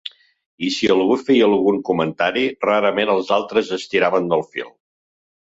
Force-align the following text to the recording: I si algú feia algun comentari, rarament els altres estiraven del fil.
I 0.69 0.69
si 0.75 0.87
algú 0.93 1.17
feia 1.27 1.49
algun 1.55 1.77
comentari, 1.89 2.47
rarament 2.67 3.13
els 3.17 3.31
altres 3.37 3.71
estiraven 3.79 4.33
del 4.35 4.45
fil. 4.57 4.75